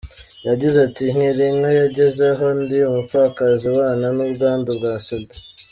[0.47, 5.35] Yagize ati "Girinka yangezeho ndi umupfakazi ubana n’ubwandu bwa Sida.